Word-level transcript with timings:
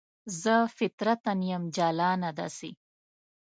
زه 0.41 0.55
فطرتاً 0.77 1.33
یم 1.49 1.63
جلانه 1.77 2.29
داسې 2.39 2.69